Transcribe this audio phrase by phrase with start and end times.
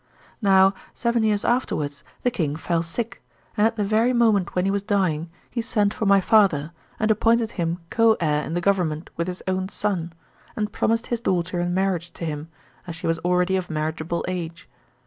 [0.41, 3.21] Now seven years afterwards the king fell sick,
[3.55, 7.11] and at the very moment when he was dying, he sent for my father, and
[7.11, 10.11] appointed him co heir in the government with 'his own son,
[10.55, 12.47] and promised his daughter in marriage to him
[12.87, 14.67] as she was already of marriageable age.